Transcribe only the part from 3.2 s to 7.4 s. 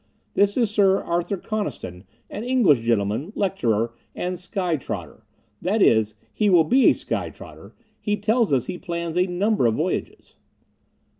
lecturer and sky trotter that is, he will be a sky